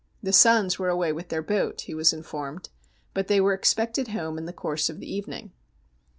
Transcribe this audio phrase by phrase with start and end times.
[0.23, 2.69] The sons were away with their boat, he was informed,
[3.13, 5.51] but they were expected home in the course of the evening.